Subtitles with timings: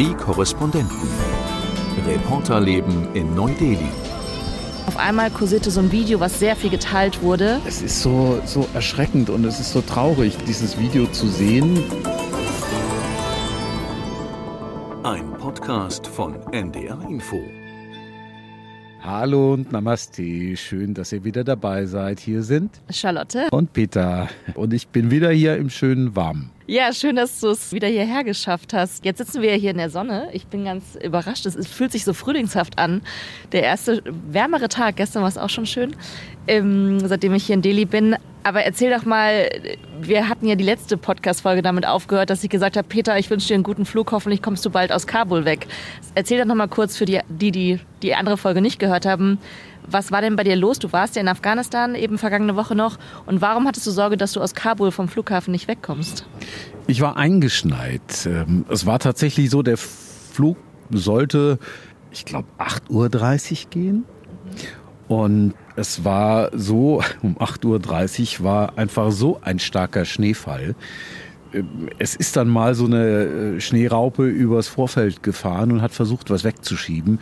[0.00, 0.96] Die Korrespondenten.
[2.06, 3.90] Reporterleben in Neu-Delhi.
[4.86, 7.60] Auf einmal kursierte so ein Video, was sehr viel geteilt wurde.
[7.66, 11.84] Es ist so, so erschreckend und es ist so traurig, dieses Video zu sehen.
[15.02, 17.38] Ein Podcast von NDR Info.
[19.02, 20.56] Hallo und Namaste.
[20.58, 22.20] Schön, dass ihr wieder dabei seid.
[22.20, 24.28] Hier sind Charlotte und Peter.
[24.54, 26.50] Und ich bin wieder hier im schönen Warmen.
[26.66, 29.02] Ja, schön, dass du es wieder hierher geschafft hast.
[29.04, 30.28] Jetzt sitzen wir ja hier in der Sonne.
[30.34, 31.46] Ich bin ganz überrascht.
[31.46, 33.00] Es fühlt sich so frühlingshaft an.
[33.52, 35.96] Der erste wärmere Tag, gestern war es auch schon schön,
[36.46, 38.16] ähm, seitdem ich hier in Delhi bin.
[38.42, 39.50] Aber erzähl doch mal,
[40.00, 43.48] wir hatten ja die letzte Podcast-Folge damit aufgehört, dass ich gesagt habe, Peter, ich wünsche
[43.48, 45.66] dir einen guten Flug, hoffentlich kommst du bald aus Kabul weg.
[46.14, 49.38] Erzähl doch noch mal kurz für die, die die, die andere Folge nicht gehört haben,
[49.86, 50.78] was war denn bei dir los?
[50.78, 52.98] Du warst ja in Afghanistan eben vergangene Woche noch.
[53.26, 56.26] Und warum hattest du Sorge, dass du aus Kabul vom Flughafen nicht wegkommst?
[56.86, 58.26] Ich war eingeschneit.
[58.26, 60.56] Ähm, es war tatsächlich so, der Flug
[60.90, 61.58] sollte,
[62.10, 64.04] ich glaube, 8.30 Uhr gehen.
[65.08, 70.74] Und es war so, um 8.30 Uhr war einfach so ein starker Schneefall.
[71.52, 76.30] Ähm, es ist dann mal so eine äh, Schneeraupe übers Vorfeld gefahren und hat versucht,
[76.30, 77.18] was wegzuschieben.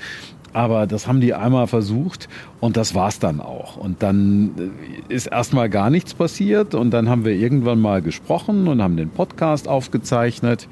[0.55, 3.77] Aber das haben die einmal versucht und das war's dann auch.
[3.77, 4.73] Und dann
[5.09, 8.97] äh, ist erstmal gar nichts passiert und dann haben wir irgendwann mal gesprochen und haben
[8.97, 10.69] den Podcast aufgezeichnet.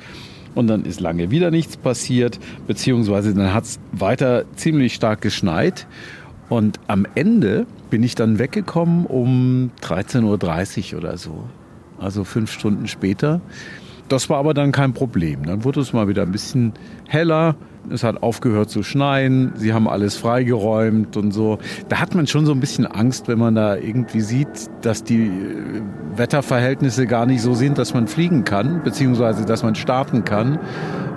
[0.54, 5.86] Und dann ist lange wieder nichts passiert, beziehungsweise dann hat's weiter ziemlich stark geschneit.
[6.48, 11.44] Und am Ende bin ich dann weggekommen um 13.30 Uhr oder so.
[11.98, 13.40] Also fünf Stunden später.
[14.08, 15.44] Das war aber dann kein Problem.
[15.44, 16.72] Dann wurde es mal wieder ein bisschen
[17.08, 17.56] heller
[17.90, 21.58] es hat aufgehört zu schneien, sie haben alles freigeräumt und so.
[21.88, 25.26] Da hat man schon so ein bisschen Angst, wenn man da irgendwie sieht, dass die
[25.26, 25.82] äh,
[26.16, 30.58] Wetterverhältnisse gar nicht so sind, dass man fliegen kann, beziehungsweise dass man starten kann.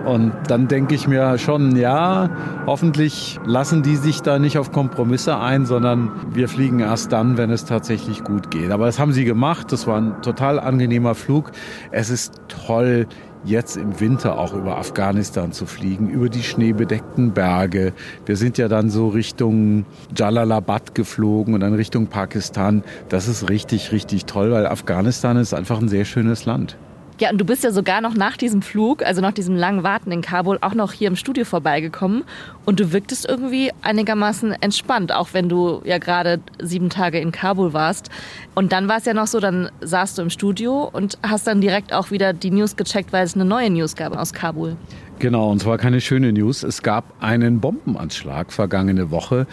[0.05, 2.29] Und dann denke ich mir schon, ja,
[2.65, 7.51] hoffentlich lassen die sich da nicht auf Kompromisse ein, sondern wir fliegen erst dann, wenn
[7.51, 8.71] es tatsächlich gut geht.
[8.71, 9.71] Aber das haben sie gemacht.
[9.71, 11.51] Das war ein total angenehmer Flug.
[11.91, 13.07] Es ist toll,
[13.43, 17.93] jetzt im Winter auch über Afghanistan zu fliegen, über die schneebedeckten Berge.
[18.25, 19.85] Wir sind ja dann so Richtung
[20.15, 22.83] Jalalabad geflogen und dann Richtung Pakistan.
[23.09, 26.77] Das ist richtig, richtig toll, weil Afghanistan ist einfach ein sehr schönes Land.
[27.19, 30.09] Ja, und du bist ja sogar noch nach diesem Flug, also nach diesem langen Warten
[30.11, 32.23] in Kabul, auch noch hier im Studio vorbeigekommen.
[32.65, 37.73] Und du wirktest irgendwie einigermaßen entspannt, auch wenn du ja gerade sieben Tage in Kabul
[37.73, 38.09] warst.
[38.55, 41.59] Und dann war es ja noch so, dann saßt du im Studio und hast dann
[41.59, 44.77] direkt auch wieder die News gecheckt, weil es eine neue News gab aus Kabul.
[45.19, 46.63] Genau, und zwar keine schöne News.
[46.63, 49.47] Es gab einen Bombenanschlag vergangene Woche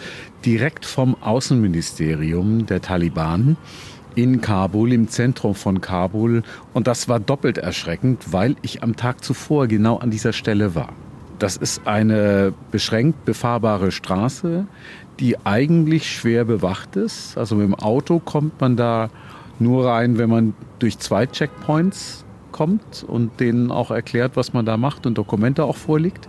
[0.45, 3.57] direkt vom Außenministerium der Taliban
[4.17, 6.41] in Kabul, im Zentrum von Kabul.
[6.73, 10.89] Und das war doppelt erschreckend, weil ich am Tag zuvor genau an dieser Stelle war.
[11.37, 14.65] Das ist eine beschränkt befahrbare Straße,
[15.19, 17.37] die eigentlich schwer bewacht ist.
[17.37, 19.11] Also mit dem Auto kommt man da
[19.59, 24.77] nur rein, wenn man durch zwei Checkpoints kommt und denen auch erklärt, was man da
[24.77, 26.27] macht und Dokumente auch vorliegt.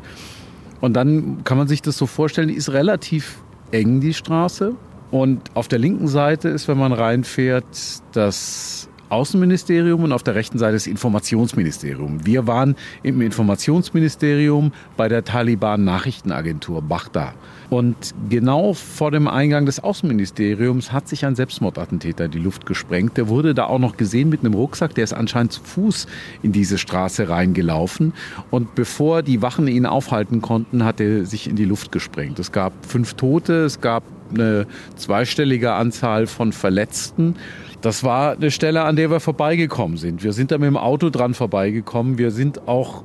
[0.83, 3.39] Und dann kann man sich das so vorstellen, die ist relativ
[3.71, 4.75] eng, die Straße.
[5.11, 7.65] Und auf der linken Seite ist, wenn man reinfährt,
[8.13, 12.27] das Außenministerium und auf der rechten Seite das Informationsministerium.
[12.27, 17.35] Wir waren im Informationsministerium bei der Taliban Nachrichtenagentur Bachda.
[17.71, 23.17] Und genau vor dem Eingang des Außenministeriums hat sich ein Selbstmordattentäter die Luft gesprengt.
[23.17, 24.95] Der wurde da auch noch gesehen mit einem Rucksack.
[24.95, 26.07] Der ist anscheinend zu Fuß
[26.43, 28.15] in diese Straße reingelaufen.
[28.51, 32.39] Und bevor die Wachen ihn aufhalten konnten, hat er sich in die Luft gesprengt.
[32.39, 34.03] Es gab fünf Tote, es gab
[34.33, 34.67] eine
[34.97, 37.37] zweistellige Anzahl von Verletzten.
[37.81, 40.25] Das war eine Stelle, an der wir vorbeigekommen sind.
[40.25, 42.19] Wir sind da mit dem Auto dran vorbeigekommen.
[42.19, 43.05] Wir sind auch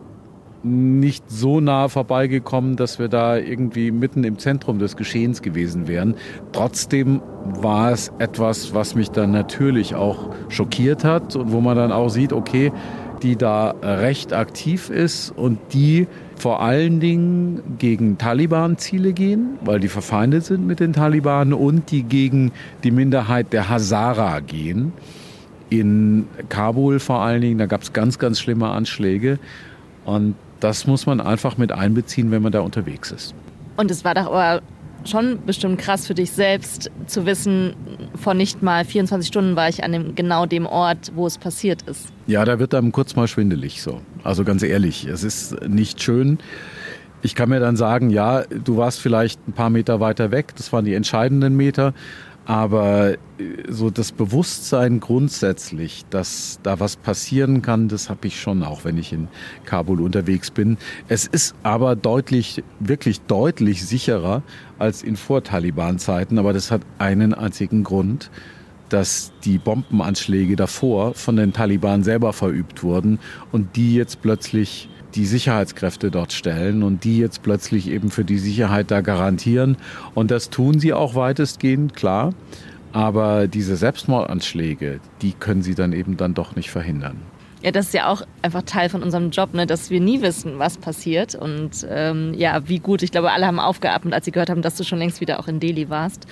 [0.63, 6.16] nicht so nah vorbeigekommen, dass wir da irgendwie mitten im Zentrum des Geschehens gewesen wären.
[6.53, 11.91] Trotzdem war es etwas, was mich dann natürlich auch schockiert hat und wo man dann
[11.91, 12.72] auch sieht, okay,
[13.22, 19.88] die da recht aktiv ist und die vor allen Dingen gegen Taliban-Ziele gehen, weil die
[19.88, 22.51] verfeindet sind mit den Taliban und die gegen
[22.83, 24.94] die Minderheit der Hazara gehen.
[25.69, 29.39] In Kabul vor allen Dingen, da gab es ganz, ganz schlimme Anschläge.
[30.06, 33.33] Und das muss man einfach mit einbeziehen, wenn man da unterwegs ist.
[33.75, 34.62] Und es war doch
[35.05, 37.75] schon bestimmt krass für dich selbst zu wissen,
[38.15, 41.81] vor nicht mal 24 Stunden war ich an dem, genau dem Ort, wo es passiert
[41.83, 42.07] ist.
[42.27, 44.01] Ja, da wird einem kurz mal schwindelig so.
[44.23, 46.39] Also ganz ehrlich, es ist nicht schön.
[47.21, 50.73] Ich kann mir dann sagen, ja, du warst vielleicht ein paar Meter weiter weg, das
[50.73, 51.94] waren die entscheidenden Meter,
[52.45, 53.18] Aber äh,
[53.69, 58.98] so das Bewusstsein grundsätzlich, dass da was passieren kann, das habe ich schon, auch wenn
[58.98, 59.28] ich in
[59.66, 60.78] Kabul unterwegs bin.
[61.07, 64.44] Es ist aber deutlich, wirklich deutlich sicherer
[64.78, 66.38] als in Vor-Taliban-Zeiten.
[66.38, 68.30] Aber das hat einen einzigen Grund
[68.90, 73.18] dass die Bombenanschläge davor von den Taliban selber verübt wurden
[73.51, 78.39] und die jetzt plötzlich die Sicherheitskräfte dort stellen und die jetzt plötzlich eben für die
[78.39, 79.77] Sicherheit da garantieren.
[80.13, 82.33] Und das tun sie auch weitestgehend, klar.
[82.92, 87.18] Aber diese Selbstmordanschläge, die können sie dann eben dann doch nicht verhindern.
[87.63, 90.60] Ja, das ist ja auch einfach Teil von unserem Job, ne, dass wir nie wissen,
[90.60, 91.33] was passiert.
[91.33, 93.01] Und ähm, ja, wie gut.
[93.04, 95.48] Ich glaube, alle haben aufgeatmet, als sie gehört haben, dass du schon längst wieder auch
[95.48, 96.27] in Delhi warst.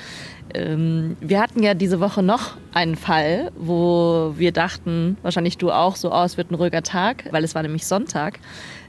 [0.54, 5.96] Ähm, wir hatten ja diese Woche noch einen Fall, wo wir dachten, wahrscheinlich du auch,
[5.96, 8.40] so, oh, es wird ein ruhiger Tag, weil es war nämlich Sonntag.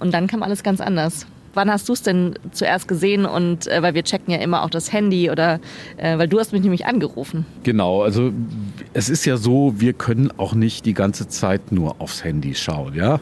[0.01, 1.29] Und dann kam alles ganz anders.
[1.55, 3.27] Wann hast du es denn zuerst gesehen?
[3.27, 5.61] Und äh, weil wir checken ja immer auch das Handy oder
[5.97, 7.47] äh, weil du hast mich nämlich angerufen.
[7.63, 8.33] Genau, also
[8.93, 12.95] es ist ja so, wir können auch nicht die ganze Zeit nur aufs Handy schauen.
[12.95, 13.21] Ja?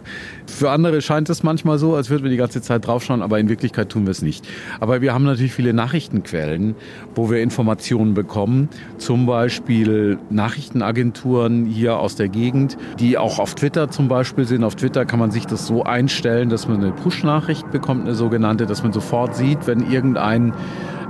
[0.50, 3.49] Für andere scheint es manchmal so, als würden wir die ganze Zeit draufschauen, aber in
[3.49, 4.47] Wirklichkeit tun wir es nicht.
[4.81, 6.75] Aber wir haben natürlich viele Nachrichtenquellen,
[7.14, 8.69] wo wir Informationen bekommen.
[8.99, 14.64] Zum Beispiel Nachrichtenagenturen hier aus der Gegend, die auch auf Twitter zum Beispiel sind.
[14.64, 18.67] Auf Twitter kann man sich das so einstellen, dass man eine Push-Nachricht bekommt, eine sogenannte,
[18.67, 20.52] dass man sofort sieht, wenn irgendein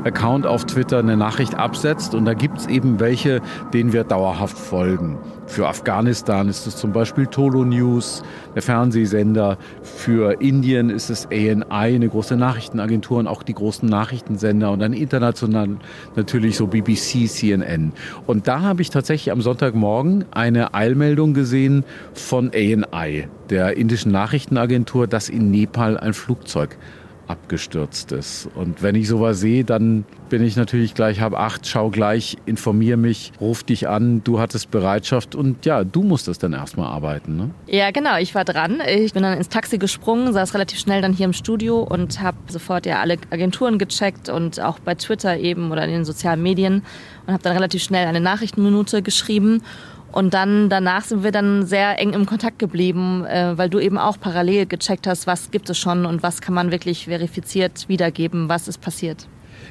[0.04, 2.14] Account auf Twitter eine Nachricht absetzt.
[2.14, 3.40] Und da gibt es eben welche,
[3.72, 5.18] denen wir dauerhaft folgen.
[5.46, 8.22] Für Afghanistan ist es zum Beispiel Tolo News,
[8.54, 9.58] der Fernsehsender.
[9.82, 14.70] Für Indien ist es ANI, eine große Nachrichtenagentur und auch die großen Nachrichtensender.
[14.70, 15.70] Und dann international
[16.14, 17.92] natürlich so BBC, CNN.
[18.26, 25.08] Und da habe ich tatsächlich am Sonntagmorgen eine Eilmeldung gesehen von ANI, der indischen Nachrichtenagentur,
[25.08, 26.78] dass in Nepal ein Flugzeug
[27.30, 28.48] abgestürzt ist.
[28.54, 32.96] Und wenn ich sowas sehe, dann bin ich natürlich gleich, hab acht, schau gleich, informier
[32.96, 37.36] mich, ruf dich an, du hattest Bereitschaft und ja, du musstest dann erstmal arbeiten.
[37.36, 37.50] Ne?
[37.66, 38.82] Ja, genau, ich war dran.
[38.86, 42.36] Ich bin dann ins Taxi gesprungen, saß relativ schnell dann hier im Studio und habe
[42.48, 46.82] sofort ja alle Agenturen gecheckt und auch bei Twitter eben oder in den sozialen Medien
[47.26, 49.62] und habe dann relativ schnell eine Nachrichtenminute geschrieben
[50.12, 53.98] und dann danach sind wir dann sehr eng im Kontakt geblieben, äh, weil du eben
[53.98, 58.48] auch parallel gecheckt hast, was gibt es schon und was kann man wirklich verifiziert wiedergeben,
[58.48, 59.26] was ist passiert.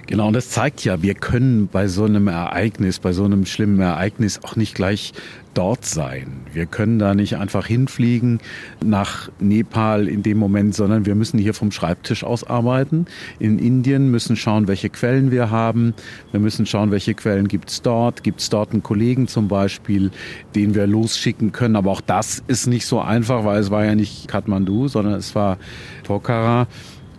[0.07, 3.80] Genau, und das zeigt ja, wir können bei so einem Ereignis, bei so einem schlimmen
[3.80, 5.13] Ereignis auch nicht gleich
[5.59, 6.45] dort sein.
[6.53, 8.39] Wir können da nicht einfach hinfliegen
[8.81, 13.07] nach Nepal in dem Moment, sondern wir müssen hier vom Schreibtisch aus arbeiten.
[13.39, 15.94] In Indien müssen schauen, welche Quellen wir haben.
[16.31, 18.23] Wir müssen schauen, welche Quellen gibt es dort.
[18.23, 20.11] Gibt es dort einen Kollegen zum Beispiel,
[20.56, 21.75] den wir losschicken können.
[21.75, 25.35] Aber auch das ist nicht so einfach, weil es war ja nicht Kathmandu, sondern es
[25.35, 25.57] war
[26.06, 26.67] Pokhara.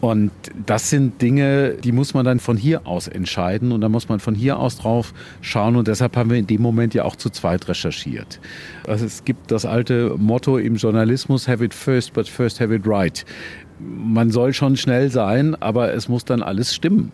[0.01, 0.31] Und
[0.65, 4.19] das sind Dinge, die muss man dann von hier aus entscheiden und da muss man
[4.19, 5.13] von hier aus drauf
[5.43, 8.41] schauen und deshalb haben wir in dem Moment ja auch zu zweit recherchiert.
[8.87, 12.87] Also es gibt das alte Motto im Journalismus, have it first, but first have it
[12.87, 13.27] right.
[13.79, 17.13] Man soll schon schnell sein, aber es muss dann alles stimmen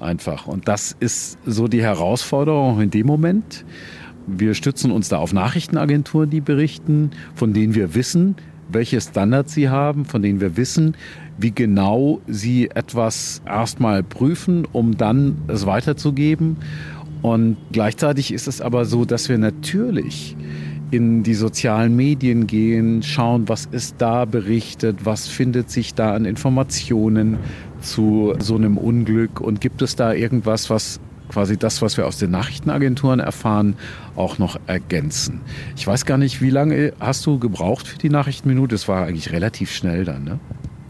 [0.00, 0.46] einfach.
[0.46, 3.64] Und das ist so die Herausforderung in dem Moment.
[4.26, 8.36] Wir stützen uns da auf Nachrichtenagenturen, die berichten, von denen wir wissen,
[8.68, 10.96] welche Standards sie haben, von denen wir wissen,
[11.38, 16.56] wie genau sie etwas erstmal prüfen, um dann es weiterzugeben.
[17.22, 20.36] Und gleichzeitig ist es aber so, dass wir natürlich
[20.90, 26.24] in die sozialen Medien gehen, schauen, was ist da berichtet, was findet sich da an
[26.24, 27.38] Informationen
[27.80, 32.18] zu so einem Unglück und gibt es da irgendwas, was quasi das, was wir aus
[32.18, 33.74] den Nachrichtenagenturen erfahren,
[34.14, 35.40] auch noch ergänzen.
[35.76, 38.74] Ich weiß gar nicht, wie lange hast du gebraucht für die Nachrichtenminute?
[38.74, 40.38] Es war eigentlich relativ schnell dann, ne?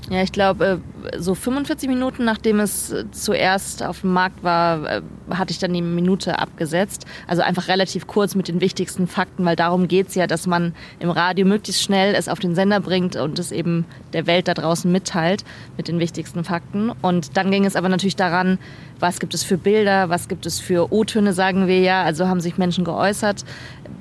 [0.08, 0.80] Ja, ich glaube,
[1.12, 5.58] äh, so 45 Minuten nachdem es äh, zuerst auf dem Markt war, äh, hatte ich
[5.58, 7.06] dann die Minute abgesetzt.
[7.26, 10.74] Also einfach relativ kurz mit den wichtigsten Fakten, weil darum geht es ja, dass man
[11.00, 14.54] im Radio möglichst schnell es auf den Sender bringt und es eben der Welt da
[14.54, 15.44] draußen mitteilt
[15.76, 16.90] mit den wichtigsten Fakten.
[17.02, 18.58] Und dann ging es aber natürlich daran,
[18.98, 22.02] was gibt es für Bilder, was gibt es für O-Töne, sagen wir ja.
[22.02, 23.44] Also haben sich Menschen geäußert,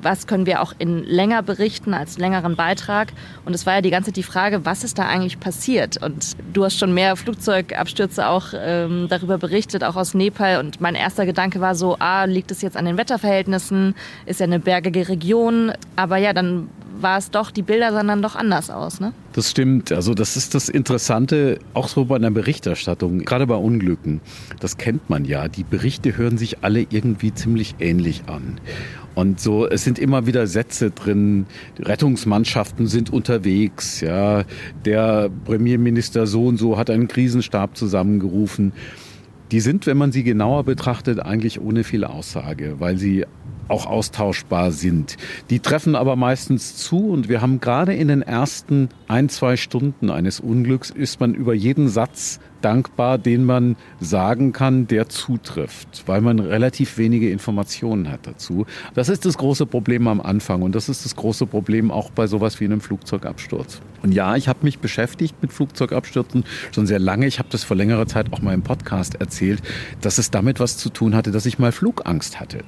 [0.01, 3.11] was können wir auch in länger berichten als längeren Beitrag.
[3.43, 6.01] Und es war ja die ganze Zeit die Frage, was ist da eigentlich passiert?
[6.01, 10.59] Und du hast schon mehr Flugzeugabstürze auch ähm, darüber berichtet, auch aus Nepal.
[10.59, 13.95] Und mein erster Gedanke war so, ah, liegt es jetzt an den Wetterverhältnissen?
[14.25, 15.73] Ist ja eine bergige Region.
[15.95, 16.69] Aber ja, dann
[17.01, 19.13] war es doch, die Bilder sahen dann doch anders aus, ne?
[19.33, 19.91] Das stimmt.
[19.91, 24.21] Also das ist das Interessante, auch so bei einer Berichterstattung, gerade bei Unglücken.
[24.59, 25.47] Das kennt man ja.
[25.47, 28.59] Die Berichte hören sich alle irgendwie ziemlich ähnlich an.
[29.15, 31.45] Und so, es sind immer wieder Sätze drin.
[31.79, 34.01] Rettungsmannschaften sind unterwegs.
[34.01, 34.43] Ja,
[34.83, 38.73] der Premierminister so und so hat einen Krisenstab zusammengerufen.
[39.51, 43.25] Die sind, wenn man sie genauer betrachtet, eigentlich ohne viel Aussage, weil sie
[43.67, 45.17] auch austauschbar sind.
[45.49, 50.09] Die treffen aber meistens zu und wir haben gerade in den ersten ein, zwei Stunden
[50.09, 56.19] eines Unglücks ist man über jeden Satz dankbar, den man sagen kann, der zutrifft, weil
[56.21, 58.65] man relativ wenige Informationen hat dazu.
[58.95, 62.25] Das ist das große Problem am Anfang und das ist das große Problem auch bei
[62.25, 63.81] sowas wie einem Flugzeugabsturz.
[64.01, 66.43] Und ja, ich habe mich beschäftigt mit Flugzeugabstürzen
[66.73, 67.27] schon sehr lange.
[67.27, 69.61] Ich habe das vor längerer Zeit auch mal im Podcast erzählt,
[70.01, 72.63] dass es damit was zu tun hatte, dass ich mal Flugangst hatte.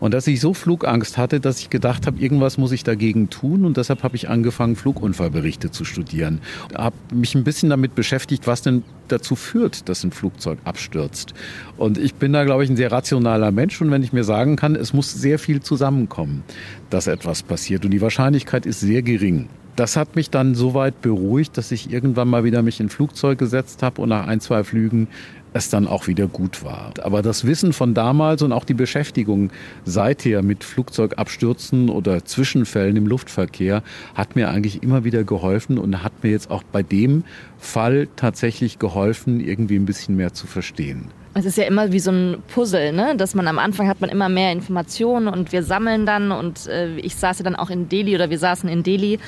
[0.00, 3.64] Und dass ich so Flugangst hatte, dass ich gedacht habe, irgendwas muss ich dagegen tun.
[3.64, 6.40] Und deshalb habe ich angefangen, Flugunfallberichte zu studieren.
[6.74, 11.34] Habe mich ein bisschen damit beschäftigt, was denn dazu führt, dass ein Flugzeug abstürzt.
[11.76, 13.80] Und ich bin da, glaube ich, ein sehr rationaler Mensch.
[13.80, 16.42] Und wenn ich mir sagen kann, es muss sehr viel zusammenkommen,
[16.88, 17.84] dass etwas passiert.
[17.84, 19.48] Und die Wahrscheinlichkeit ist sehr gering.
[19.76, 22.90] Das hat mich dann so weit beruhigt, dass ich irgendwann mal wieder mich in ein
[22.90, 25.08] Flugzeug gesetzt habe und nach ein, zwei Flügen
[25.52, 26.92] es dann auch wieder gut war.
[27.02, 29.50] Aber das Wissen von damals und auch die Beschäftigung
[29.84, 33.82] seither mit Flugzeugabstürzen oder Zwischenfällen im Luftverkehr
[34.14, 37.24] hat mir eigentlich immer wieder geholfen und hat mir jetzt auch bei dem
[37.58, 41.08] Fall tatsächlich geholfen, irgendwie ein bisschen mehr zu verstehen.
[41.32, 43.14] Es ist ja immer wie so ein Puzzle, ne?
[43.16, 46.96] dass man am Anfang hat man immer mehr Informationen und wir sammeln dann und äh,
[46.96, 49.20] ich saß ja dann auch in Delhi oder wir saßen in Delhi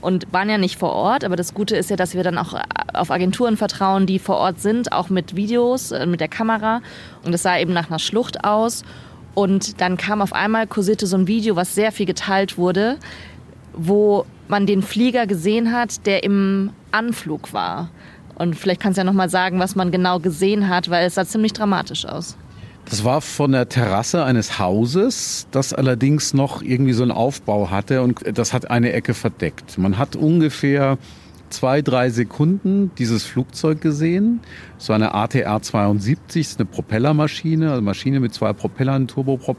[0.00, 1.24] und waren ja nicht vor Ort.
[1.24, 2.54] Aber das Gute ist ja, dass wir dann auch
[2.92, 6.80] auf Agenturen vertrauen, die vor Ort sind, auch mit Videos, äh, mit der Kamera.
[7.24, 8.84] Und es sah eben nach einer Schlucht aus.
[9.34, 12.96] Und dann kam auf einmal, kursierte so ein Video, was sehr viel geteilt wurde,
[13.72, 17.90] wo man den Flieger gesehen hat, der im Anflug war.
[18.34, 21.14] Und vielleicht kannst du ja noch mal sagen, was man genau gesehen hat, weil es
[21.14, 22.36] sah ziemlich dramatisch aus.
[22.90, 28.02] Das war von der Terrasse eines Hauses, das allerdings noch irgendwie so einen Aufbau hatte
[28.02, 29.78] und das hat eine Ecke verdeckt.
[29.78, 30.98] Man hat ungefähr
[31.50, 34.40] zwei, drei Sekunden dieses Flugzeug gesehen.
[34.78, 39.58] So eine ATR 72, ist eine Propellermaschine, also Maschine mit zwei Propellern, Turboprop,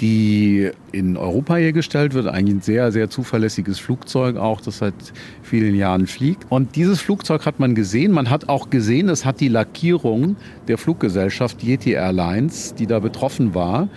[0.00, 2.26] die in Europa hergestellt wird.
[2.26, 4.94] Eigentlich ein sehr, sehr zuverlässiges Flugzeug, auch das seit
[5.42, 6.46] vielen Jahren fliegt.
[6.50, 8.12] Und dieses Flugzeug hat man gesehen.
[8.12, 10.36] Man hat auch gesehen, es hat die Lackierung
[10.68, 13.88] der Fluggesellschaft Yeti Airlines, die da betroffen war.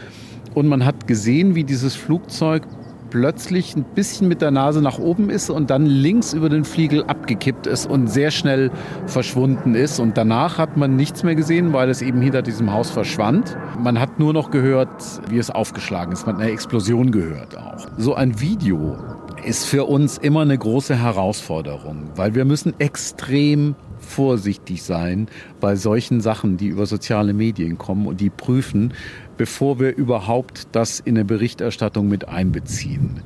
[0.54, 2.64] Und man hat gesehen, wie dieses Flugzeug
[3.10, 7.04] plötzlich ein bisschen mit der Nase nach oben ist und dann links über den Fliegel
[7.04, 8.72] abgekippt ist und sehr schnell
[9.06, 10.00] verschwunden ist.
[10.00, 13.58] Und danach hat man nichts mehr gesehen, weil es eben hinter diesem Haus verschwand.
[13.80, 14.90] Man hat nur noch gehört,
[15.30, 16.26] wie es aufgeschlagen ist.
[16.26, 17.88] Man hat eine Explosion gehört auch.
[17.98, 18.98] So ein Video
[19.46, 25.28] ist für uns immer eine große Herausforderung, weil wir müssen extrem vorsichtig sein
[25.60, 28.94] bei solchen Sachen, die über soziale Medien kommen und die prüfen,
[29.38, 33.22] bevor wir überhaupt das in eine Berichterstattung mit einbeziehen.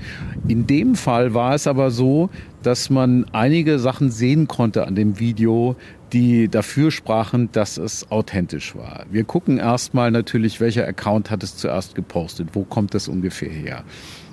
[0.47, 2.29] In dem Fall war es aber so,
[2.63, 5.75] dass man einige Sachen sehen konnte an dem Video,
[6.13, 9.05] die dafür sprachen, dass es authentisch war.
[9.09, 13.83] Wir gucken erstmal natürlich, welcher Account hat es zuerst gepostet, wo kommt das ungefähr her.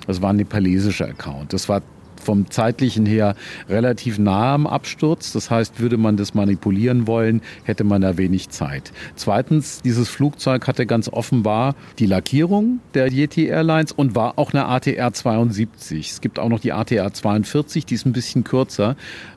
[0.05, 1.53] Das war ein nepalesischer Account.
[1.53, 1.81] Das war
[2.19, 3.35] vom zeitlichen her
[3.67, 5.31] relativ nah am Absturz.
[5.31, 8.91] Das heißt, würde man das manipulieren wollen, hätte man da wenig Zeit.
[9.15, 14.65] Zweitens, dieses Flugzeug hatte ganz offenbar die Lackierung der Yeti Airlines und war auch eine
[14.65, 16.11] ATR 72.
[16.11, 18.95] Es gibt auch noch die ATR 42, die ist ein bisschen kürzer.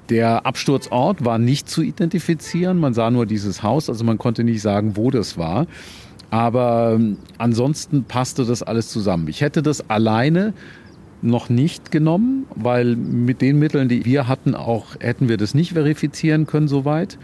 [0.09, 2.79] Der Absturzort war nicht zu identifizieren.
[2.79, 5.67] Man sah nur dieses Haus, also man konnte nicht sagen, wo das war.
[6.31, 9.29] Aber ähm, ansonsten passte das alles zusammen.
[9.29, 10.55] Ich hätte das alleine
[11.23, 15.73] noch nicht genommen, weil mit den Mitteln, die wir hatten, auch hätten wir das nicht
[15.73, 17.19] verifizieren können soweit.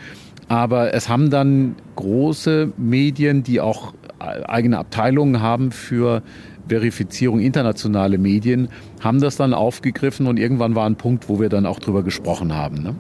[0.49, 6.23] Aber es haben dann große Medien, die auch eigene Abteilungen haben für
[6.69, 8.69] Verifizierung, internationale Medien,
[9.01, 12.55] haben das dann aufgegriffen und irgendwann war ein Punkt, wo wir dann auch drüber gesprochen
[12.55, 12.83] haben.
[12.83, 12.95] Ne?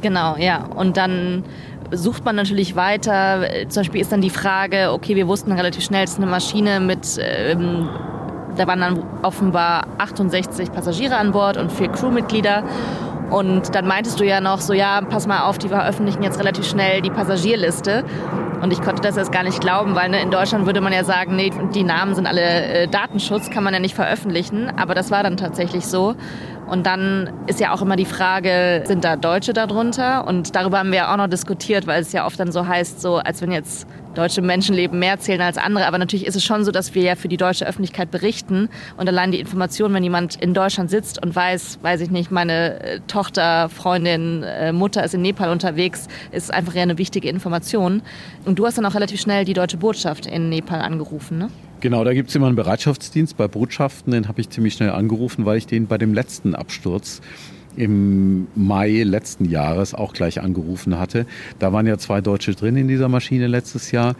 [0.00, 0.64] Genau, ja.
[0.64, 1.44] Und dann
[1.92, 3.44] sucht man natürlich weiter.
[3.68, 6.80] Zum Beispiel ist dann die Frage, okay, wir wussten relativ schnell, es ist eine Maschine
[6.80, 7.88] mit ähm,
[8.56, 12.64] da waren dann offenbar 68 Passagiere an Bord und vier Crewmitglieder.
[13.30, 16.66] Und dann meintest du ja noch so, ja, pass mal auf, die veröffentlichen jetzt relativ
[16.66, 18.04] schnell die Passagierliste.
[18.60, 21.02] Und ich konnte das jetzt gar nicht glauben, weil ne, in Deutschland würde man ja
[21.02, 24.70] sagen, nee, die Namen sind alle äh, Datenschutz, kann man ja nicht veröffentlichen.
[24.76, 26.14] Aber das war dann tatsächlich so.
[26.72, 30.26] Und dann ist ja auch immer die Frage, sind da Deutsche darunter?
[30.26, 32.98] Und darüber haben wir ja auch noch diskutiert, weil es ja oft dann so heißt,
[33.02, 35.86] so als wenn jetzt deutsche Menschenleben mehr zählen als andere.
[35.86, 38.70] Aber natürlich ist es schon so, dass wir ja für die deutsche Öffentlichkeit berichten.
[38.96, 42.80] Und allein die Information, wenn jemand in Deutschland sitzt und weiß, weiß ich nicht, meine
[42.80, 48.00] äh, Tochter, Freundin, äh, Mutter ist in Nepal unterwegs, ist einfach ja eine wichtige Information.
[48.46, 51.48] Und du hast dann auch relativ schnell die deutsche Botschaft in Nepal angerufen, ne?
[51.82, 55.46] Genau, da gibt es immer einen Bereitschaftsdienst bei Botschaften, den habe ich ziemlich schnell angerufen,
[55.46, 57.20] weil ich den bei dem letzten Absturz
[57.74, 61.26] im Mai letzten Jahres auch gleich angerufen hatte.
[61.58, 64.14] Da waren ja zwei Deutsche drin in dieser Maschine letztes Jahr.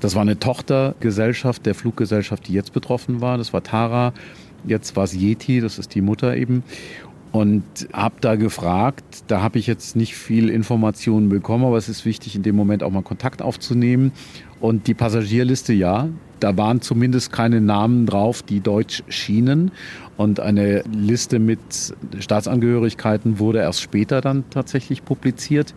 [0.00, 3.38] Das war eine Tochtergesellschaft der Fluggesellschaft, die jetzt betroffen war.
[3.38, 4.12] Das war Tara.
[4.66, 6.64] Jetzt war es Yeti, das ist die Mutter eben
[7.30, 9.22] und habe da gefragt.
[9.28, 12.82] Da habe ich jetzt nicht viel Informationen bekommen, aber es ist wichtig, in dem Moment
[12.82, 14.10] auch mal Kontakt aufzunehmen.
[14.60, 16.08] Und die Passagierliste, ja,
[16.40, 19.70] da waren zumindest keine Namen drauf, die deutsch schienen.
[20.16, 21.58] Und eine Liste mit
[22.18, 25.74] Staatsangehörigkeiten wurde erst später dann tatsächlich publiziert.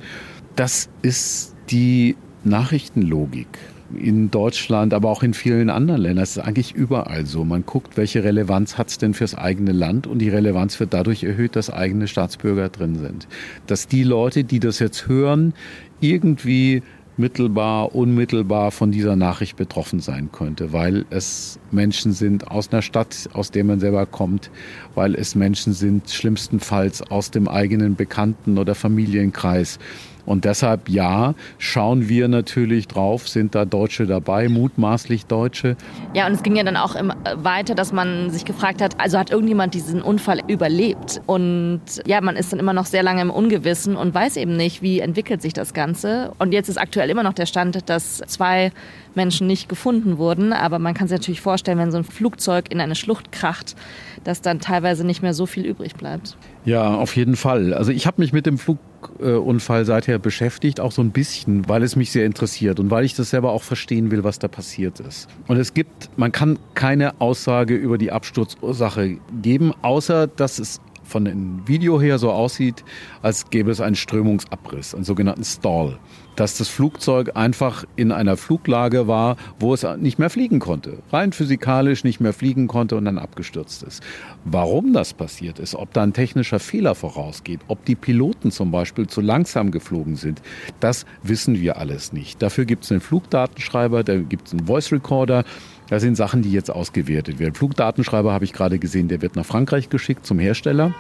[0.55, 3.47] Das ist die Nachrichtenlogik
[3.95, 6.23] in Deutschland, aber auch in vielen anderen Ländern.
[6.23, 7.43] Es ist eigentlich überall so.
[7.43, 11.23] Man guckt, welche Relevanz hat es denn fürs eigene Land und die Relevanz wird dadurch
[11.23, 13.27] erhöht, dass eigene Staatsbürger drin sind.
[13.67, 15.53] Dass die Leute, die das jetzt hören,
[15.99, 16.83] irgendwie
[17.17, 23.29] mittelbar, unmittelbar von dieser Nachricht betroffen sein könnte, weil es Menschen sind aus einer Stadt,
[23.33, 24.49] aus der man selber kommt,
[24.95, 29.79] weil es Menschen sind schlimmstenfalls aus dem eigenen Bekannten- oder Familienkreis
[30.25, 35.75] und deshalb ja, schauen wir natürlich drauf, sind da Deutsche dabei, mutmaßlich Deutsche.
[36.13, 36.95] Ja, und es ging ja dann auch
[37.35, 41.21] weiter, dass man sich gefragt hat, also hat irgendjemand diesen Unfall überlebt?
[41.25, 44.81] Und ja, man ist dann immer noch sehr lange im Ungewissen und weiß eben nicht,
[44.81, 46.31] wie entwickelt sich das Ganze.
[46.39, 48.71] Und jetzt ist aktuell immer noch der Stand, dass zwei
[49.15, 50.53] Menschen nicht gefunden wurden.
[50.53, 53.75] Aber man kann sich natürlich vorstellen, wenn so ein Flugzeug in eine Schlucht kracht,
[54.23, 56.37] dass dann teilweise nicht mehr so viel übrig bleibt.
[56.65, 57.73] Ja, auf jeden Fall.
[57.73, 61.95] Also ich habe mich mit dem Flugunfall seither beschäftigt, auch so ein bisschen, weil es
[61.95, 65.27] mich sehr interessiert und weil ich das selber auch verstehen will, was da passiert ist.
[65.47, 71.25] Und es gibt, man kann keine Aussage über die Absturzursache geben, außer dass es von
[71.25, 72.85] dem Video her so aussieht,
[73.21, 75.97] als gäbe es einen Strömungsabriss, einen sogenannten Stall
[76.35, 80.99] dass das Flugzeug einfach in einer Fluglage war, wo es nicht mehr fliegen konnte.
[81.11, 84.01] Rein physikalisch nicht mehr fliegen konnte und dann abgestürzt ist.
[84.45, 89.07] Warum das passiert ist, ob da ein technischer Fehler vorausgeht, ob die Piloten zum Beispiel
[89.07, 90.41] zu langsam geflogen sind,
[90.79, 92.41] das wissen wir alles nicht.
[92.41, 95.43] Dafür gibt es einen Flugdatenschreiber, da gibt es einen Voice Recorder.
[95.89, 97.53] Das sind Sachen, die jetzt ausgewertet werden.
[97.53, 100.93] Flugdatenschreiber habe ich gerade gesehen, der wird nach Frankreich geschickt zum Hersteller.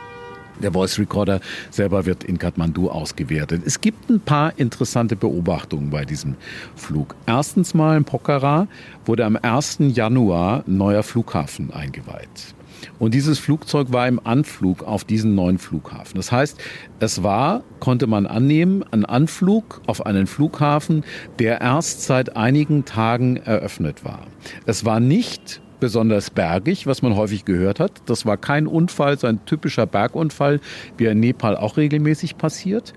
[0.61, 1.39] Der Voice Recorder
[1.69, 3.63] selber wird in Kathmandu ausgewertet.
[3.65, 6.35] Es gibt ein paar interessante Beobachtungen bei diesem
[6.75, 7.15] Flug.
[7.25, 8.67] Erstens mal in Pokhara
[9.05, 9.77] wurde am 1.
[9.93, 12.55] Januar ein neuer Flughafen eingeweiht.
[12.99, 16.15] Und dieses Flugzeug war im Anflug auf diesen neuen Flughafen.
[16.15, 16.59] Das heißt,
[16.99, 21.03] es war, konnte man annehmen, ein Anflug auf einen Flughafen,
[21.39, 24.21] der erst seit einigen Tagen eröffnet war.
[24.65, 27.91] Es war nicht besonders bergig, was man häufig gehört hat.
[28.05, 30.61] Das war kein Unfall, so ein typischer Bergunfall,
[30.95, 32.93] wie er in Nepal auch regelmäßig passiert.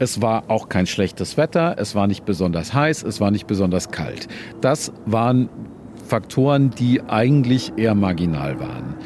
[0.00, 3.92] Es war auch kein schlechtes Wetter, es war nicht besonders heiß, es war nicht besonders
[3.92, 4.26] kalt.
[4.60, 5.48] Das waren
[6.08, 8.96] Faktoren, die eigentlich eher marginal waren.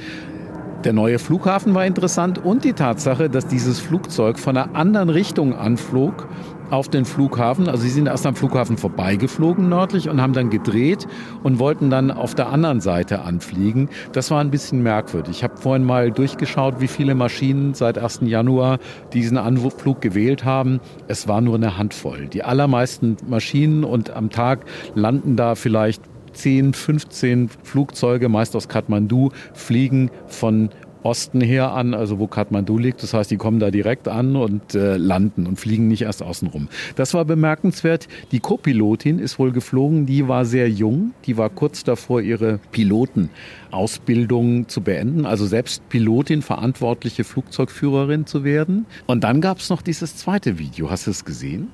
[0.85, 5.55] Der neue Flughafen war interessant und die Tatsache, dass dieses Flugzeug von einer anderen Richtung
[5.55, 6.29] anflog
[6.71, 7.69] auf den Flughafen.
[7.69, 11.07] Also sie sind erst am Flughafen vorbeigeflogen nördlich und haben dann gedreht
[11.43, 13.89] und wollten dann auf der anderen Seite anfliegen.
[14.13, 15.39] Das war ein bisschen merkwürdig.
[15.39, 18.21] Ich habe vorhin mal durchgeschaut, wie viele Maschinen seit 1.
[18.23, 18.79] Januar
[19.13, 20.81] diesen Anflug gewählt haben.
[21.09, 22.27] Es war nur eine Handvoll.
[22.27, 26.03] Die allermeisten Maschinen und am Tag landen da vielleicht
[26.37, 30.71] 10, 15 Flugzeuge, meist aus Kathmandu, fliegen von
[31.03, 33.03] Osten her an, also wo Kathmandu liegt.
[33.03, 36.69] Das heißt, die kommen da direkt an und äh, landen und fliegen nicht erst außenrum.
[36.97, 38.09] Das war bemerkenswert.
[38.33, 44.69] Die Co-Pilotin ist wohl geflogen, die war sehr jung, die war kurz davor, ihre Pilotenausbildung
[44.69, 48.87] zu beenden, also selbst Pilotin, verantwortliche Flugzeugführerin zu werden.
[49.07, 50.91] Und dann gab es noch dieses zweite Video.
[50.91, 51.69] Hast du es gesehen?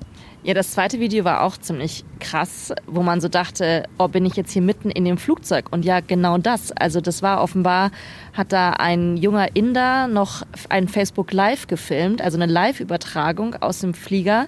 [0.45, 4.35] Ja, das zweite Video war auch ziemlich krass, wo man so dachte, oh, bin ich
[4.35, 5.71] jetzt hier mitten in dem Flugzeug?
[5.71, 6.73] Und ja, genau das.
[6.73, 7.91] Also das war offenbar,
[8.33, 13.93] hat da ein junger Inder noch ein Facebook Live gefilmt, also eine Live-Übertragung aus dem
[13.93, 14.47] Flieger.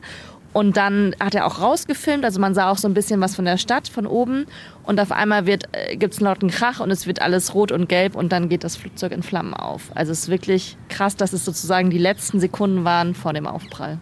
[0.52, 3.46] Und dann hat er auch rausgefilmt, also man sah auch so ein bisschen was von
[3.46, 4.48] der Stadt von oben.
[4.84, 7.72] Und auf einmal wird, äh, gibt es einen lauten Krach und es wird alles rot
[7.72, 9.92] und gelb und dann geht das Flugzeug in Flammen auf.
[9.96, 14.00] Also es ist wirklich krass, dass es sozusagen die letzten Sekunden waren vor dem Aufprall.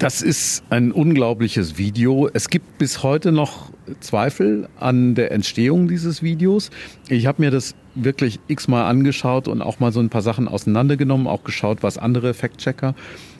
[0.00, 2.26] Das ist ein unglaubliches Video.
[2.32, 6.70] Es gibt bis heute noch Zweifel an der Entstehung dieses Videos.
[7.10, 11.26] Ich habe mir das wirklich x-mal angeschaut und auch mal so ein paar Sachen auseinandergenommen,
[11.26, 12.94] auch geschaut, was andere Fact-Checker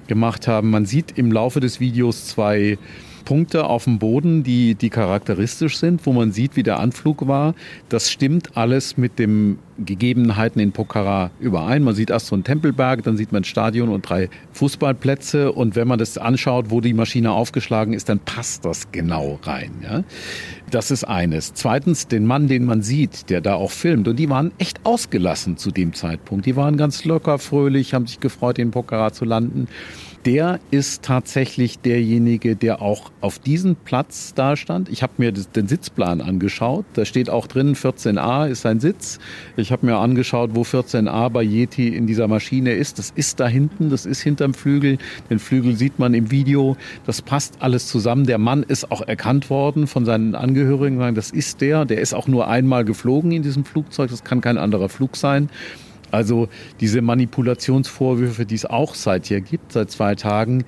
[0.07, 0.68] gemacht haben.
[0.68, 2.77] Man sieht im Laufe des Videos zwei
[3.25, 7.55] Punkte auf dem Boden, die, die charakteristisch sind, wo man sieht, wie der Anflug war.
[7.88, 11.83] Das stimmt alles mit den Gegebenheiten in Pokhara überein.
[11.83, 15.53] Man sieht erst so einen Tempelberg, dann sieht man ein Stadion und drei Fußballplätze.
[15.53, 19.73] Und wenn man das anschaut, wo die Maschine aufgeschlagen ist, dann passt das genau rein.
[19.83, 20.05] Ja?
[20.71, 21.55] Das ist eines.
[21.55, 24.07] Zweitens, den Mann, den man sieht, der da auch filmt.
[24.09, 26.47] Und die waren echt ausgelassen zu dem Zeitpunkt.
[26.47, 29.69] Die waren ganz locker, fröhlich, haben sich gefreut, in Pokhara zu landen.
[30.27, 34.88] der ist tatsächlich derjenige, der auch auf diesem Platz da stand.
[34.90, 36.85] Ich habe mir den Sitzplan angeschaut.
[36.93, 39.19] Da steht auch drin, 14a ist sein Sitz.
[39.57, 42.98] Ich habe mir angeschaut, wo 14a bei Yeti in dieser Maschine ist.
[42.98, 44.98] Das ist da hinten, das ist hinterm Flügel.
[45.28, 46.76] Den Flügel sieht man im Video.
[47.06, 48.26] Das passt alles zusammen.
[48.26, 51.14] Der Mann ist auch erkannt worden von seinen Angehörigen.
[51.14, 51.85] Das ist der.
[51.85, 54.11] Der ist auch nur einmal geflogen in diesem Flugzeug.
[54.11, 55.48] Das kann kein anderer Flug sein.
[56.11, 56.48] Also
[56.80, 60.64] diese Manipulationsvorwürfe, die es auch seither gibt, seit zwei Tagen,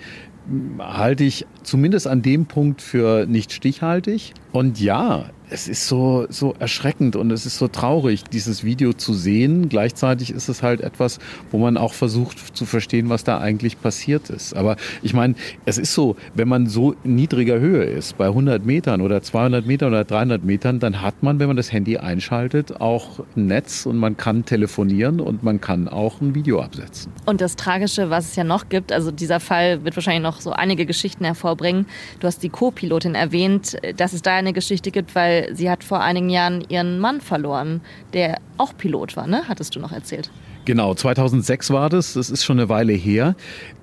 [0.79, 4.35] halte ich zumindest an dem Punkt für nicht stichhaltig.
[4.53, 9.13] Und ja, es ist so, so erschreckend und es ist so traurig, dieses Video zu
[9.13, 9.69] sehen.
[9.69, 11.19] Gleichzeitig ist es halt etwas,
[11.51, 14.57] wo man auch versucht zu verstehen, was da eigentlich passiert ist.
[14.57, 15.35] Aber ich meine,
[15.67, 19.89] es ist so, wenn man so niedriger Höhe ist, bei 100 Metern oder 200 Metern
[19.89, 23.99] oder 300 Metern, dann hat man, wenn man das Handy einschaltet, auch ein Netz und
[23.99, 27.13] man kann telefonieren und man kann auch ein Video absetzen.
[27.27, 30.53] Und das Tragische, was es ja noch gibt, also dieser Fall wird wahrscheinlich noch so
[30.53, 31.52] einige Geschichten hervorbringen.
[31.57, 36.01] Du hast die Co-Pilotin erwähnt, dass es da eine Geschichte gibt, weil sie hat vor
[36.01, 37.81] einigen Jahren ihren Mann verloren,
[38.13, 39.43] der auch Pilot war, ne?
[39.49, 40.31] Hattest du noch erzählt?
[40.65, 43.35] Genau, 2006 war das, das ist schon eine Weile her.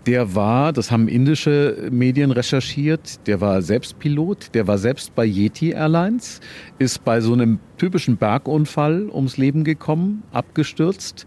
[0.05, 5.25] Der war, das haben indische Medien recherchiert, der war selbst Pilot, der war selbst bei
[5.25, 6.39] Yeti Airlines,
[6.77, 11.25] ist bei so einem typischen Bergunfall ums Leben gekommen, abgestürzt.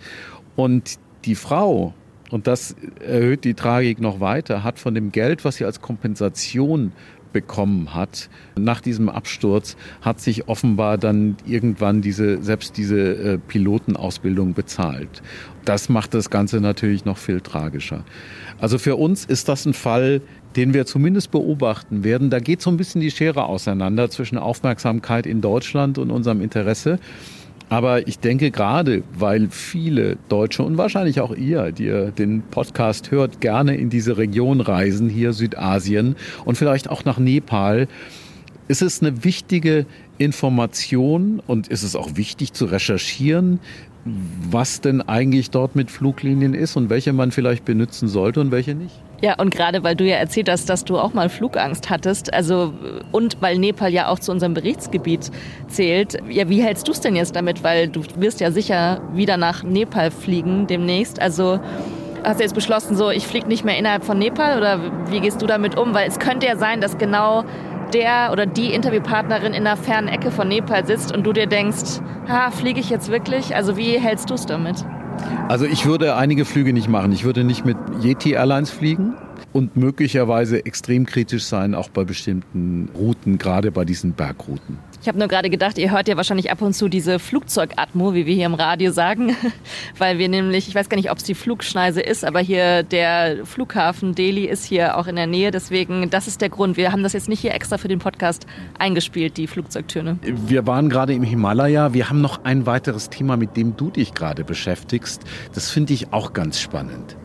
[0.56, 1.92] Und die Frau,
[2.32, 2.74] und das
[3.06, 6.92] erhöht die Tragik noch weiter, hat von dem Geld, was sie als Kompensation
[7.32, 8.30] bekommen hat.
[8.58, 15.22] Nach diesem Absturz hat sich offenbar dann irgendwann diese, selbst diese äh, Pilotenausbildung bezahlt.
[15.66, 18.02] Das macht das Ganze natürlich noch viel tragischer.
[18.58, 20.22] Also für uns ist das ein Fall,
[20.56, 22.30] den wir zumindest beobachten werden.
[22.30, 26.98] Da geht so ein bisschen die Schere auseinander zwischen Aufmerksamkeit in Deutschland und unserem Interesse.
[27.72, 33.10] Aber ich denke gerade, weil viele Deutsche und wahrscheinlich auch ihr, die ihr den Podcast
[33.10, 37.88] hört, gerne in diese Region reisen, hier Südasien und vielleicht auch nach Nepal,
[38.68, 39.86] ist es eine wichtige
[40.18, 43.58] Information und ist es auch wichtig zu recherchieren,
[44.04, 48.74] was denn eigentlich dort mit Fluglinien ist und welche man vielleicht benutzen sollte und welche
[48.74, 48.94] nicht.
[49.20, 52.74] Ja, und gerade weil du ja erzählt hast, dass du auch mal Flugangst hattest, also
[53.12, 55.30] und weil Nepal ja auch zu unserem Berichtsgebiet
[55.68, 57.62] zählt, ja, wie hältst du es denn jetzt damit?
[57.62, 61.20] Weil du wirst ja sicher wieder nach Nepal fliegen demnächst.
[61.20, 61.60] Also
[62.24, 65.40] hast du jetzt beschlossen, so ich fliege nicht mehr innerhalb von Nepal oder wie gehst
[65.40, 65.94] du damit um?
[65.94, 67.44] Weil es könnte ja sein, dass genau
[67.94, 72.00] der oder die Interviewpartnerin in einer fernen Ecke von Nepal sitzt und du dir denkst,
[72.28, 73.54] ha, fliege ich jetzt wirklich?
[73.54, 74.84] Also wie hältst du es damit?
[75.48, 77.12] Also ich würde einige Flüge nicht machen.
[77.12, 79.14] Ich würde nicht mit Yeti Airlines fliegen
[79.52, 84.78] und möglicherweise extrem kritisch sein, auch bei bestimmten Routen, gerade bei diesen Bergrouten.
[85.02, 88.24] Ich habe nur gerade gedacht, ihr hört ja wahrscheinlich ab und zu diese Flugzeugatmo, wie
[88.24, 89.34] wir hier im Radio sagen,
[89.98, 93.44] weil wir nämlich, ich weiß gar nicht, ob es die Flugschneise ist, aber hier der
[93.44, 95.50] Flughafen Delhi ist hier auch in der Nähe.
[95.50, 96.76] Deswegen, das ist der Grund.
[96.76, 98.46] Wir haben das jetzt nicht hier extra für den Podcast
[98.78, 100.18] eingespielt, die Flugzeugtöne.
[100.22, 101.92] Wir waren gerade im Himalaya.
[101.92, 105.22] Wir haben noch ein weiteres Thema, mit dem du dich gerade beschäftigst.
[105.52, 107.16] Das finde ich auch ganz spannend.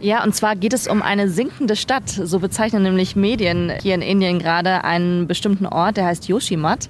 [0.00, 2.08] Ja, und zwar geht es um eine sinkende Stadt.
[2.08, 6.88] So bezeichnen nämlich Medien hier in Indien gerade einen bestimmten Ort, der heißt Yoshimat.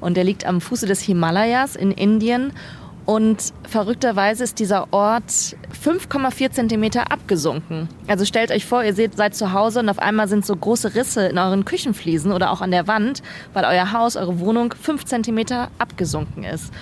[0.00, 2.52] Und der liegt am Fuße des Himalayas in Indien.
[3.06, 7.88] Und verrückterweise ist dieser Ort 5,4 Zentimeter abgesunken.
[8.06, 10.94] Also stellt euch vor, ihr seht, seid zu Hause und auf einmal sind so große
[10.94, 13.22] Risse in euren Küchenfliesen oder auch an der Wand,
[13.54, 16.72] weil euer Haus, eure Wohnung 5 Zentimeter abgesunken ist.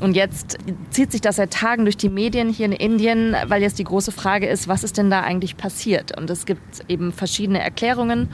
[0.00, 0.58] Und jetzt
[0.90, 4.12] zieht sich das seit Tagen durch die Medien hier in Indien, weil jetzt die große
[4.12, 6.16] Frage ist, was ist denn da eigentlich passiert?
[6.16, 8.28] Und es gibt eben verschiedene Erklärungen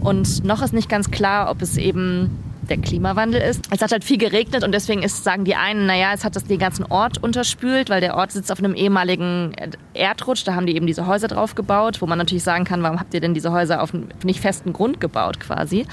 [0.00, 2.30] und noch ist nicht ganz klar, ob es eben
[2.68, 3.66] der Klimawandel ist.
[3.70, 6.44] Es hat halt viel geregnet und deswegen ist, sagen die einen, naja, es hat das
[6.44, 9.52] den ganzen Ort unterspült, weil der Ort sitzt auf einem ehemaligen
[9.94, 10.46] Erdrutsch.
[10.46, 13.14] Da haben die eben diese Häuser drauf gebaut, wo man natürlich sagen kann, warum habt
[13.14, 15.86] ihr denn diese Häuser auf nicht festen Grund gebaut quasi.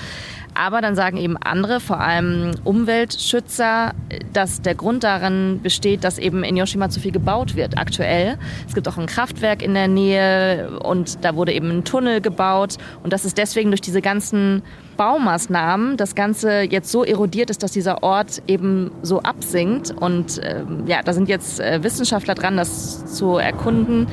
[0.55, 3.93] Aber dann sagen eben andere, vor allem Umweltschützer,
[4.31, 8.37] dass der Grund darin besteht, dass eben in Yoshima zu viel gebaut wird aktuell.
[8.65, 12.77] Es gibt auch ein Kraftwerk in der Nähe und da wurde eben ein Tunnel gebaut
[13.03, 14.63] und das ist deswegen durch diese ganzen
[14.97, 19.91] Baumaßnahmen das Ganze jetzt so erodiert ist, dass dieser Ort eben so absinkt.
[19.91, 24.07] Und äh, ja, da sind jetzt äh, Wissenschaftler dran, das zu erkunden.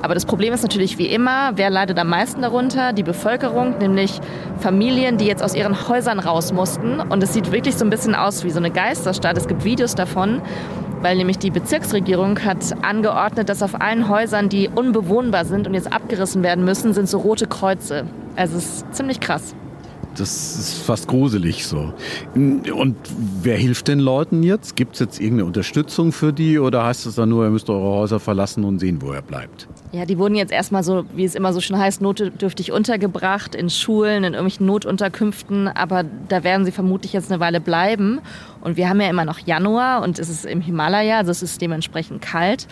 [0.00, 2.92] Aber das Problem ist natürlich wie immer, wer leidet am meisten darunter?
[2.92, 4.20] Die Bevölkerung, nämlich
[4.60, 7.00] Familien, die jetzt aus ihren Häusern raus mussten.
[7.00, 9.36] Und es sieht wirklich so ein bisschen aus wie so eine Geisterstadt.
[9.36, 10.40] Es gibt Videos davon,
[11.02, 15.92] weil nämlich die Bezirksregierung hat angeordnet, dass auf allen Häusern, die unbewohnbar sind und jetzt
[15.92, 18.06] abgerissen werden müssen, sind so rote Kreuze.
[18.36, 19.54] Also es ist ziemlich krass.
[20.18, 21.92] Das ist fast gruselig so.
[22.34, 22.96] Und
[23.42, 24.76] wer hilft den Leuten jetzt?
[24.76, 27.98] Gibt es jetzt irgendeine Unterstützung für die oder heißt es dann nur, ihr müsst eure
[27.98, 29.68] Häuser verlassen und sehen, wo er bleibt?
[29.92, 33.70] Ja, die wurden jetzt erstmal so, wie es immer so schön heißt, notdürftig untergebracht in
[33.70, 35.68] Schulen, in irgendwelchen Notunterkünften.
[35.68, 38.20] Aber da werden sie vermutlich jetzt eine Weile bleiben.
[38.60, 41.60] Und wir haben ja immer noch Januar und es ist im Himalaya, also es ist
[41.60, 42.66] dementsprechend kalt.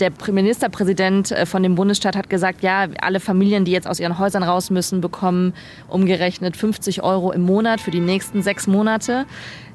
[0.00, 4.18] Der Ministerpräsident äh, von dem Bundesstaat hat gesagt, ja, alle Familien, die jetzt aus ihren
[4.18, 5.54] Häusern raus müssen, bekommen
[5.88, 9.26] umgerechnet 50 Euro im Monat für die nächsten sechs Monate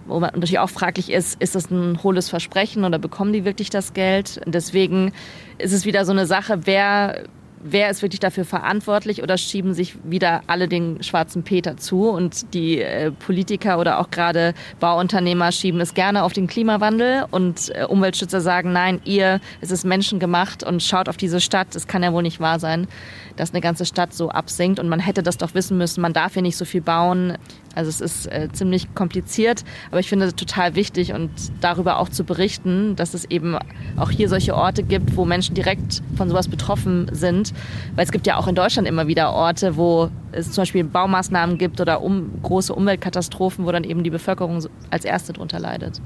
[0.08, 3.70] wo man natürlich auch fraglich ist, ist das ein hohles Versprechen oder bekommen die wirklich
[3.70, 4.40] das Geld?
[4.46, 5.12] Deswegen
[5.58, 7.24] ist es wieder so eine Sache, wer
[7.72, 12.10] wer ist wirklich dafür verantwortlich oder schieben sich wieder alle den schwarzen Peter zu?
[12.10, 17.26] Und die äh, Politiker oder auch gerade Bauunternehmer schieben es gerne auf den Klimawandel.
[17.32, 21.88] Und äh, Umweltschützer sagen, nein, ihr, es ist menschengemacht und schaut auf diese Stadt, es
[21.88, 22.88] kann ja wohl nicht wahr sein,
[23.36, 24.80] dass eine ganze Stadt so absinkt.
[24.80, 27.38] Und man hätte das doch wissen müssen, man darf hier nicht so viel bauen.
[27.78, 31.30] Also es ist äh, ziemlich kompliziert, aber ich finde es total wichtig und
[31.62, 33.56] darüber auch zu berichten, dass es eben
[33.98, 37.54] auch hier solche Orte gibt, wo Menschen direkt von sowas betroffen sind.
[37.96, 41.60] Weil es gibt ja auch in Deutschland immer wieder Orte, wo es zum Beispiel Baumaßnahmen
[41.60, 46.02] gibt oder um, große Umweltkatastrophen, wo dann eben die Bevölkerung als erste drunter leidet.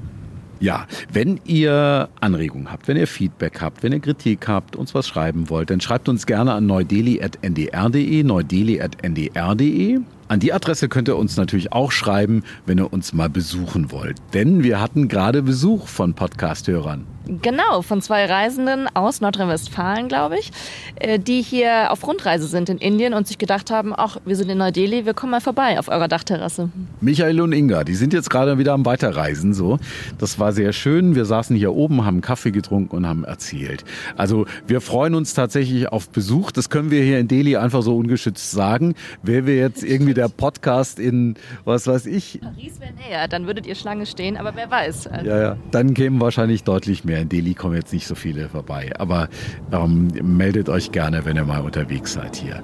[0.59, 5.07] Ja, wenn ihr Anregungen habt, wenn ihr Feedback habt, wenn ihr Kritik habt, uns was
[5.07, 9.99] schreiben wollt, dann schreibt uns gerne an neudeli.ndr.de, neudeli.ndr.de.
[10.31, 14.15] An die Adresse könnt ihr uns natürlich auch schreiben, wenn ihr uns mal besuchen wollt.
[14.33, 17.05] Denn wir hatten gerade Besuch von Podcast-Hörern.
[17.41, 20.51] Genau, von zwei Reisenden aus Nordrhein-Westfalen, glaube ich,
[20.95, 24.49] äh, die hier auf Rundreise sind in Indien und sich gedacht haben, ach, wir sind
[24.49, 26.69] in Neu-Delhi, wir kommen mal vorbei auf eurer Dachterrasse.
[26.99, 29.53] Michael und Inga, die sind jetzt gerade wieder am Weiterreisen.
[29.53, 29.77] So.
[30.17, 31.13] Das war sehr schön.
[31.13, 33.85] Wir saßen hier oben, haben Kaffee getrunken und haben erzählt.
[34.17, 36.51] Also wir freuen uns tatsächlich auf Besuch.
[36.51, 38.95] Das können wir hier in Delhi einfach so ungeschützt sagen.
[39.21, 41.33] Wäre wir jetzt irgendwie der Podcast in,
[41.65, 42.39] was weiß ich.
[42.41, 45.07] Paris wäre näher, dann würdet ihr Schlange stehen, aber wer weiß.
[45.07, 48.49] Also ja, ja, dann kämen wahrscheinlich deutlich mehr in Delhi kommen jetzt nicht so viele
[48.49, 48.91] vorbei.
[48.99, 49.29] Aber
[49.71, 52.61] ähm, meldet euch gerne, wenn ihr mal unterwegs seid hier.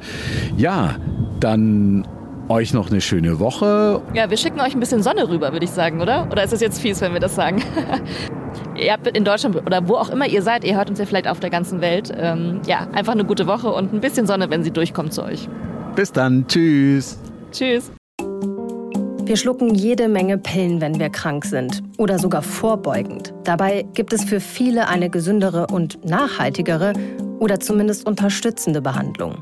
[0.56, 0.98] Ja,
[1.40, 2.08] dann
[2.48, 4.02] euch noch eine schöne Woche.
[4.14, 6.28] Ja, wir schicken euch ein bisschen Sonne rüber, würde ich sagen, oder?
[6.32, 7.64] Oder ist es jetzt fies, wenn wir das sagen?
[8.78, 11.28] ihr habt in Deutschland oder wo auch immer ihr seid, ihr hört uns ja vielleicht
[11.28, 12.14] auf der ganzen Welt.
[12.16, 15.50] Ähm, ja, einfach eine gute Woche und ein bisschen Sonne, wenn sie durchkommt zu euch.
[15.96, 16.46] Bis dann.
[16.48, 17.18] Tschüss.
[17.52, 17.92] Tschüss.
[19.28, 23.34] Wir schlucken jede Menge Pillen, wenn wir krank sind oder sogar vorbeugend.
[23.44, 26.94] Dabei gibt es für viele eine gesündere und nachhaltigere
[27.40, 29.42] oder zumindest unterstützende Behandlung,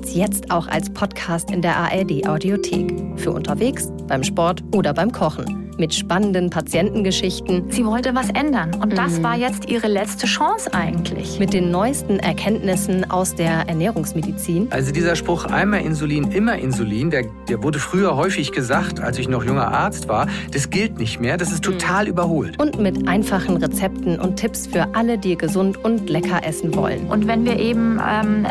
[0.05, 2.93] es jetzt auch als Podcast in der ARD Audiothek.
[3.17, 7.71] Für unterwegs, beim Sport oder beim Kochen mit spannenden Patientengeschichten.
[7.71, 9.23] Sie wollte was ändern und das mhm.
[9.23, 11.39] war jetzt ihre letzte Chance eigentlich.
[11.39, 14.67] Mit den neuesten Erkenntnissen aus der Ernährungsmedizin.
[14.71, 19.27] Also dieser Spruch einmal Insulin, immer Insulin, der, der wurde früher häufig gesagt, als ich
[19.27, 20.27] noch junger Arzt war.
[20.51, 22.11] Das gilt nicht mehr, das ist total mhm.
[22.11, 22.59] überholt.
[22.59, 27.07] Und mit einfachen Rezepten und Tipps für alle, die gesund und lecker essen wollen.
[27.07, 28.47] Und wenn wir eben ähm,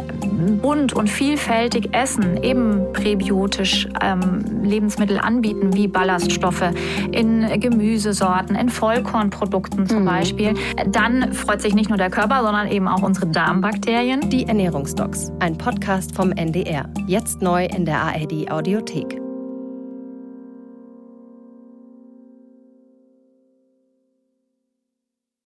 [0.60, 6.70] bunt und vielfältig essen, eben präbiotisch ähm, Lebensmittel anbieten, wie Ballaststoffe,
[7.12, 10.06] in Gemüsesorten, in Vollkornprodukten zum mhm.
[10.06, 10.54] Beispiel,
[10.88, 14.28] dann freut sich nicht nur der Körper, sondern eben auch unsere Darmbakterien.
[14.30, 16.88] Die Ernährungsdocs, ein Podcast vom NDR.
[17.06, 19.29] Jetzt neu in der ARD Audiothek.